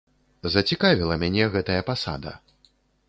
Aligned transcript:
Зацікавіла 0.53 1.17
мяне 1.25 1.45
гэтая 1.57 1.79
пасада. 1.91 2.33